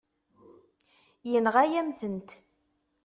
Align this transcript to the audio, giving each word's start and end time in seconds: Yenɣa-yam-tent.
Yenɣa-yam-tent. 1.31 2.29